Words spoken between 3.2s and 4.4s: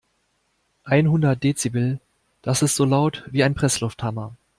wie ein Presslufthammer.